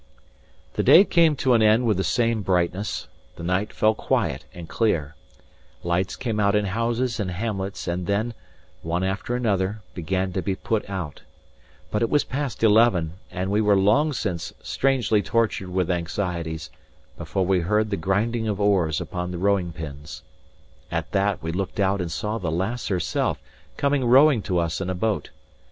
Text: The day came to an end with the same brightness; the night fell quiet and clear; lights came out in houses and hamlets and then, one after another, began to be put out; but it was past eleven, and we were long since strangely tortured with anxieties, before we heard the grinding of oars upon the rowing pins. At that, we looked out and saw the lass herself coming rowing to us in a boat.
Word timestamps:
The 0.73 0.81
day 0.81 1.05
came 1.05 1.35
to 1.35 1.53
an 1.53 1.61
end 1.61 1.85
with 1.85 1.97
the 1.97 2.03
same 2.03 2.41
brightness; 2.41 3.07
the 3.35 3.43
night 3.43 3.71
fell 3.71 3.93
quiet 3.93 4.45
and 4.51 4.67
clear; 4.67 5.13
lights 5.83 6.15
came 6.15 6.39
out 6.39 6.55
in 6.55 6.65
houses 6.65 7.19
and 7.19 7.29
hamlets 7.29 7.87
and 7.87 8.07
then, 8.07 8.33
one 8.81 9.03
after 9.03 9.35
another, 9.35 9.83
began 9.93 10.33
to 10.33 10.41
be 10.41 10.55
put 10.55 10.89
out; 10.89 11.21
but 11.91 12.01
it 12.01 12.09
was 12.09 12.23
past 12.23 12.63
eleven, 12.63 13.13
and 13.29 13.51
we 13.51 13.61
were 13.61 13.75
long 13.75 14.11
since 14.11 14.51
strangely 14.63 15.21
tortured 15.21 15.69
with 15.69 15.91
anxieties, 15.91 16.71
before 17.15 17.45
we 17.45 17.59
heard 17.59 17.91
the 17.91 17.95
grinding 17.95 18.47
of 18.47 18.59
oars 18.59 18.99
upon 19.01 19.29
the 19.29 19.37
rowing 19.37 19.71
pins. 19.71 20.23
At 20.89 21.11
that, 21.11 21.43
we 21.43 21.51
looked 21.51 21.79
out 21.79 22.01
and 22.01 22.11
saw 22.11 22.39
the 22.39 22.49
lass 22.49 22.87
herself 22.87 23.37
coming 23.77 24.03
rowing 24.05 24.41
to 24.41 24.57
us 24.57 24.81
in 24.81 24.89
a 24.89 24.95
boat. 24.95 25.29